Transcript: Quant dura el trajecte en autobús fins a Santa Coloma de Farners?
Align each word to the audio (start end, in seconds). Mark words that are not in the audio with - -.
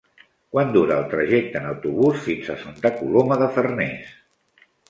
Quant 0.53 0.71
dura 0.77 0.95
el 1.01 1.05
trajecte 1.11 1.61
en 1.61 1.67
autobús 1.73 2.25
fins 2.29 2.51
a 2.55 2.57
Santa 2.65 2.93
Coloma 3.03 3.41
de 3.43 3.55
Farners? 3.59 4.21